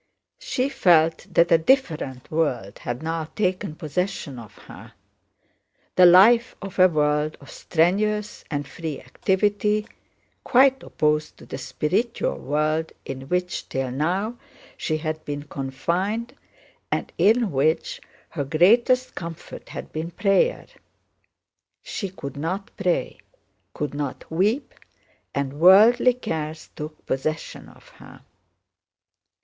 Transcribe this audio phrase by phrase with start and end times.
[0.39, 6.87] She felt that a different world had now taken possession of her—the life of a
[6.87, 9.85] world of strenuous and free activity,
[10.43, 14.39] quite opposed to the spiritual world in which till now
[14.75, 16.35] she had been confined
[16.91, 20.65] and in which her greatest comfort had been prayer.
[21.83, 23.19] She could not pray,
[23.75, 24.73] could not weep,
[25.35, 28.21] and worldly cares took possession of her.